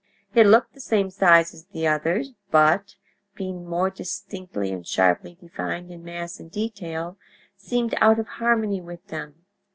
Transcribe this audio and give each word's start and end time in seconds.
It 0.33 0.47
looked 0.47 0.73
the 0.73 0.79
same 0.81 1.11
size 1.11 1.53
as 1.53 1.65
the 1.67 1.85
others, 1.85 2.31
but, 2.49 2.95
being 3.35 3.67
more 3.67 3.91
distinctly 3.91 4.71
and 4.71 4.83
sharply 4.83 5.35
defined 5.39 5.91
in 5.91 6.03
mass 6.03 6.39
and 6.39 6.49
detail, 6.49 7.19
seemed 7.55 7.93
out 8.01 8.17
of 8.17 8.25
harmony 8.27 8.81
with 8.81 9.05
them. 9.09 9.45